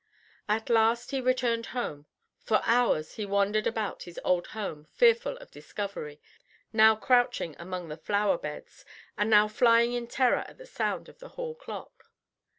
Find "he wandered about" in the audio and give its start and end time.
3.17-4.01